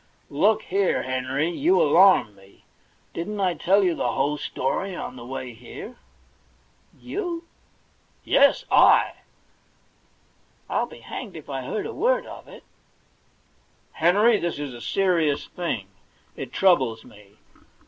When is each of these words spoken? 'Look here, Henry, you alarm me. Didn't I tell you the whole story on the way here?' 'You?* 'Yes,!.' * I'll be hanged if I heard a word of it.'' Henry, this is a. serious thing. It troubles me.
'Look 0.31 0.63
here, 0.63 1.03
Henry, 1.03 1.51
you 1.51 1.79
alarm 1.79 2.35
me. 2.35 2.63
Didn't 3.13 3.39
I 3.39 3.53
tell 3.53 3.83
you 3.83 3.93
the 3.93 4.13
whole 4.13 4.35
story 4.35 4.95
on 4.95 5.15
the 5.15 5.23
way 5.23 5.53
here?' 5.53 5.97
'You?* 6.99 7.43
'Yes,!.' 8.23 8.65
* 8.67 8.71
I'll 8.71 9.13
be 10.87 11.01
hanged 11.01 11.35
if 11.35 11.51
I 11.51 11.61
heard 11.61 11.85
a 11.85 11.93
word 11.93 12.25
of 12.25 12.47
it.'' 12.47 12.63
Henry, 14.01 14.39
this 14.39 14.57
is 14.57 14.73
a. 14.73 14.81
serious 14.81 15.45
thing. 15.45 15.85
It 16.35 16.51
troubles 16.51 17.05
me. 17.05 17.37